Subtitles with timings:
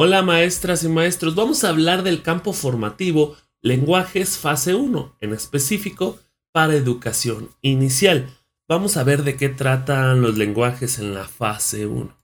[0.00, 6.20] Hola maestras y maestros, vamos a hablar del campo formativo lenguajes fase 1, en específico
[6.52, 8.32] para educación inicial.
[8.68, 12.16] Vamos a ver de qué tratan los lenguajes en la fase 1.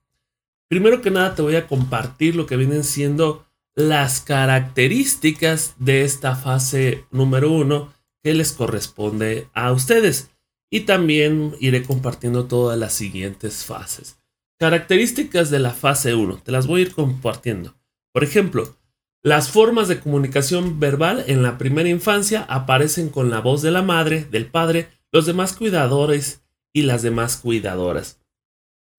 [0.69, 3.45] Primero que nada te voy a compartir lo que vienen siendo
[3.75, 10.31] las características de esta fase número 1 que les corresponde a ustedes.
[10.71, 14.24] Y también iré compartiendo todas las siguientes fases.
[14.59, 16.43] Características de la fase 1.
[16.45, 17.75] Te las voy a ir compartiendo.
[18.13, 18.77] Por ejemplo,
[19.21, 23.83] las formas de comunicación verbal en la primera infancia aparecen con la voz de la
[23.83, 26.43] madre, del padre, los demás cuidadores
[26.73, 28.21] y las demás cuidadoras.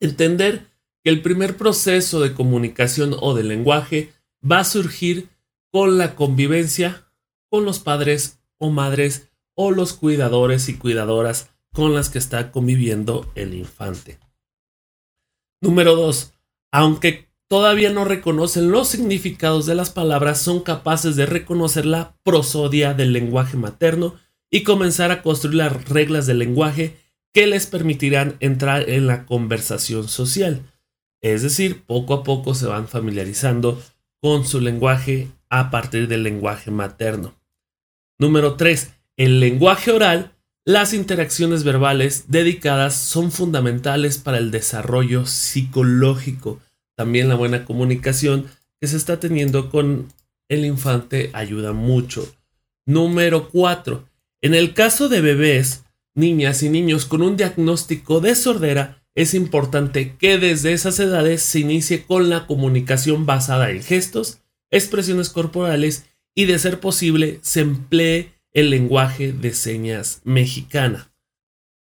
[0.01, 0.67] Entender
[1.03, 4.11] que el primer proceso de comunicación o de lenguaje
[4.43, 5.29] va a surgir
[5.71, 7.05] con la convivencia
[7.49, 13.31] con los padres o madres o los cuidadores y cuidadoras con las que está conviviendo
[13.35, 14.24] el infante.
[15.65, 16.31] Número 2.
[16.71, 22.93] Aunque todavía no reconocen los significados de las palabras, son capaces de reconocer la prosodia
[22.93, 24.13] del lenguaje materno
[24.51, 26.97] y comenzar a construir las reglas del lenguaje
[27.33, 30.71] que les permitirán entrar en la conversación social.
[31.19, 33.81] Es decir, poco a poco se van familiarizando
[34.21, 37.33] con su lenguaje a partir del lenguaje materno.
[38.19, 38.93] Número 3.
[39.17, 40.34] El lenguaje oral
[40.67, 46.59] las interacciones verbales dedicadas son fundamentales para el desarrollo psicológico.
[46.95, 48.47] También la buena comunicación
[48.81, 50.11] que se está teniendo con
[50.49, 52.33] el infante ayuda mucho.
[52.87, 54.09] Número 4.
[54.41, 55.83] En el caso de bebés,
[56.15, 61.59] niñas y niños con un diagnóstico de sordera, es importante que desde esas edades se
[61.59, 64.39] inicie con la comunicación basada en gestos,
[64.71, 71.13] expresiones corporales y de ser posible se emplee el lenguaje de señas mexicana.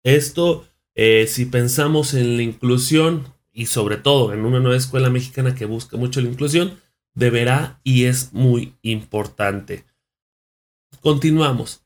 [0.04, 5.54] Esto, eh, si pensamos en la inclusión y sobre todo en una nueva escuela mexicana
[5.54, 6.82] que busca mucho la inclusión,
[7.14, 9.86] deberá y es muy importante.
[11.02, 11.86] Continuamos.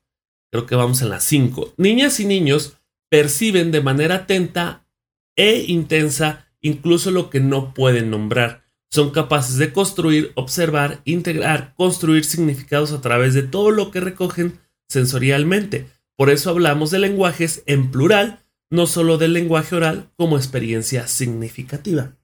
[0.49, 1.73] Creo que vamos en las 5.
[1.75, 2.77] Niñas y niños
[3.09, 4.87] perciben de manera atenta
[5.36, 8.64] e intensa incluso lo que no pueden nombrar.
[8.89, 14.58] Son capaces de construir, observar, integrar, construir significados a través de todo lo que recogen
[14.89, 15.88] sensorialmente.
[16.17, 22.17] Por eso hablamos de lenguajes en plural, no solo del lenguaje oral como experiencia significativa.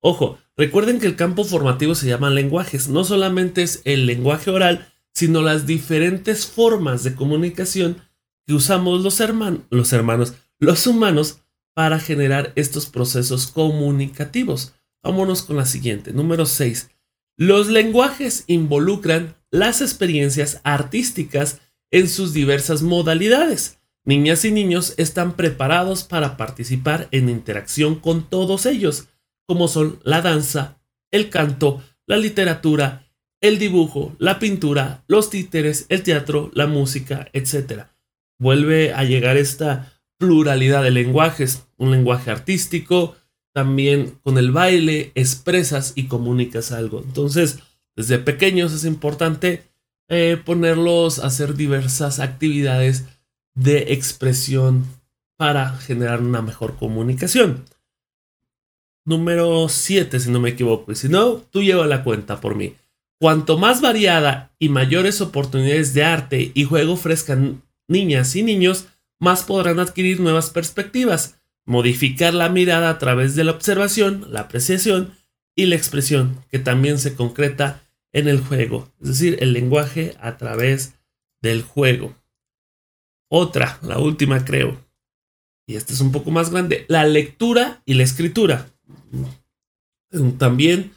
[0.00, 4.92] Ojo, recuerden que el campo formativo se llama lenguajes, no solamente es el lenguaje oral,
[5.14, 7.98] sino las diferentes formas de comunicación
[8.46, 9.20] que usamos los,
[9.70, 11.40] los hermanos, los humanos,
[11.74, 14.74] para generar estos procesos comunicativos.
[15.02, 16.90] Vámonos con la siguiente, número 6.
[17.36, 21.60] Los lenguajes involucran las experiencias artísticas
[21.92, 23.78] en sus diversas modalidades.
[24.04, 29.06] Niñas y niños están preparados para participar en interacción con todos ellos,
[29.46, 30.82] como son la danza,
[31.12, 33.06] el canto, la literatura,
[33.40, 37.84] el dibujo, la pintura, los títeres, el teatro, la música, etc.
[38.40, 43.16] Vuelve a llegar esta pluralidad de lenguajes, un lenguaje artístico,
[43.52, 47.02] también con el baile expresas y comunicas algo.
[47.04, 47.58] Entonces,
[47.94, 49.71] desde pequeños es importante
[50.14, 53.06] eh, ponerlos a hacer diversas actividades
[53.54, 54.84] de expresión
[55.38, 57.64] para generar una mejor comunicación.
[59.06, 60.92] Número 7, si no me equivoco.
[60.92, 62.74] Y si no, tú lleva la cuenta por mí.
[63.18, 69.44] Cuanto más variada y mayores oportunidades de arte y juego ofrezcan niñas y niños, más
[69.44, 75.14] podrán adquirir nuevas perspectivas, modificar la mirada a través de la observación, la apreciación
[75.56, 77.80] y la expresión, que también se concreta
[78.12, 80.94] en el juego, es decir, el lenguaje a través
[81.40, 82.14] del juego.
[83.30, 84.78] Otra, la última creo,
[85.66, 88.68] y esta es un poco más grande, la lectura y la escritura.
[90.38, 90.92] También,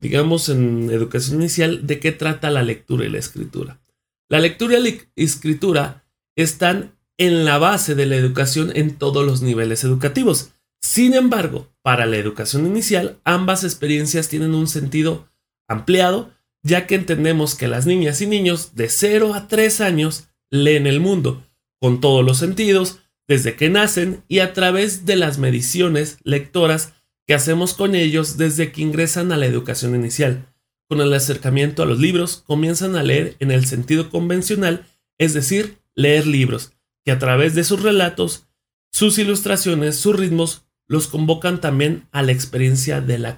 [0.00, 3.80] digamos, en educación inicial, ¿de qué trata la lectura y la escritura?
[4.28, 6.04] La lectura y la escritura
[6.36, 10.52] están en la base de la educación en todos los niveles educativos.
[10.80, 15.28] Sin embargo, para la educación inicial, ambas experiencias tienen un sentido
[15.68, 16.30] ampliado
[16.62, 21.00] ya que entendemos que las niñas y niños de 0 a 3 años leen el
[21.00, 21.46] mundo,
[21.80, 22.98] con todos los sentidos,
[23.28, 26.94] desde que nacen y a través de las mediciones lectoras
[27.26, 30.52] que hacemos con ellos desde que ingresan a la educación inicial.
[30.88, 34.86] Con el acercamiento a los libros comienzan a leer en el sentido convencional,
[35.18, 36.72] es decir, leer libros,
[37.04, 38.48] que a través de sus relatos,
[38.90, 43.36] sus ilustraciones, sus ritmos, los convocan también a la experiencia de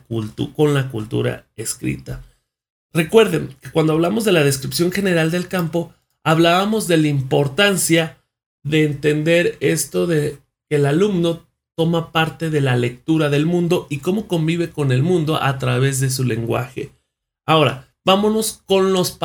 [0.57, 2.23] con la cultura escrita.
[2.95, 5.95] Recuerden que cuando hablamos de la descripción general del campo,
[6.25, 8.19] hablábamos de la importancia
[8.63, 13.99] de entender esto de que el alumno toma parte de la lectura del mundo y
[13.99, 16.93] cómo convive con el mundo a través de su lenguaje.
[17.47, 19.19] Ahora, vámonos con los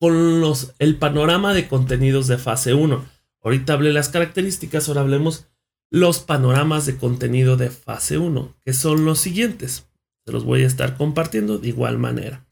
[0.00, 3.04] con los, el panorama de contenidos de fase 1.
[3.42, 5.46] Ahorita hablé las características, ahora hablemos
[5.90, 9.86] los panoramas de contenido de fase 1, que son los siguientes.
[10.24, 12.44] Se los voy a estar compartiendo de igual manera.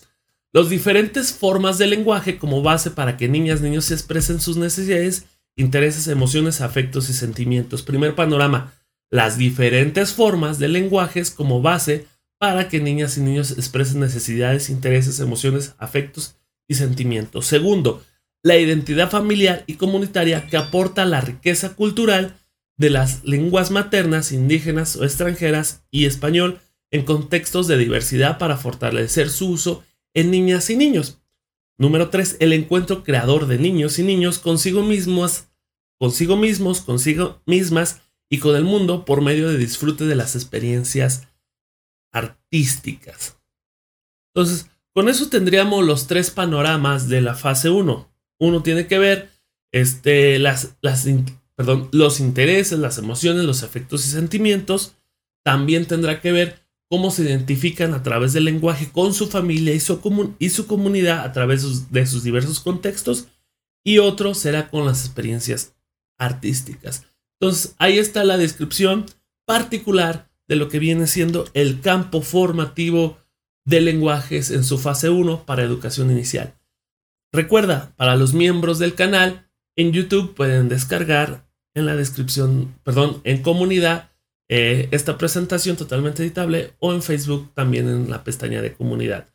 [0.55, 4.59] Los diferentes formas de lenguaje como base para que niñas y niños se expresen sus
[4.59, 5.25] necesidades,
[5.57, 7.83] intereses, emociones, afectos y sentimientos.
[7.83, 8.75] Primer panorama,
[9.11, 12.07] las diferentes formas de lenguajes como base
[12.39, 16.37] para que niñas y niños expresen necesidades, intereses, emociones, afectos
[16.69, 17.47] y sentimientos.
[17.47, 18.03] Segundo,
[18.43, 22.35] la identidad familiar y comunitaria que aporta la riqueza cultural
[22.77, 26.61] de las lenguas maternas, indígenas o extranjeras y español
[26.91, 29.85] en contextos de diversidad para fortalecer su uso
[30.15, 31.23] en niñas y niños.
[31.79, 32.37] Número 3.
[32.41, 35.49] El encuentro creador de niños y niños consigo mismos,
[35.99, 41.29] consigo mismos, consigo mismas y con el mundo por medio de disfrute de las experiencias
[42.13, 43.39] artísticas.
[44.35, 48.09] Entonces, con eso tendríamos los tres panoramas de la fase 1.
[48.41, 49.31] Uno tiene que ver
[49.73, 51.07] este, las, las,
[51.55, 54.97] perdón, los intereses, las emociones, los efectos y sentimientos.
[55.45, 56.62] También tendrá que ver
[56.93, 61.21] cómo se identifican a través del lenguaje con su familia y su, y su comunidad
[61.21, 63.29] a través de sus diversos contextos.
[63.83, 65.75] Y otro será con las experiencias
[66.19, 67.07] artísticas.
[67.41, 69.07] Entonces, ahí está la descripción
[69.47, 73.17] particular de lo que viene siendo el campo formativo
[73.65, 76.59] de lenguajes en su fase 1 para educación inicial.
[77.33, 83.41] Recuerda, para los miembros del canal, en YouTube pueden descargar en la descripción, perdón, en
[83.41, 84.12] comunidad
[84.49, 89.29] eh, esta presentación totalmente editable o en Facebook también en la pestaña de comunidad.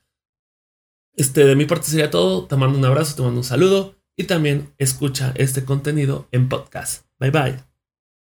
[1.15, 2.45] Este, de mi parte sería todo.
[2.45, 7.05] Te mando un abrazo, te mando un saludo y también escucha este contenido en podcast.
[7.19, 7.76] Bye bye.